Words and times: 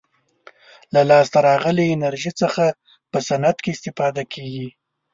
له 0.93 1.01
لاسته 1.09 1.37
راغلې 1.49 1.85
انرژي 1.95 2.31
څخه 2.41 2.65
په 3.11 3.17
صنعت 3.27 3.57
کې 3.63 3.69
استفاده 3.75 4.23
کیږي. 4.33 4.67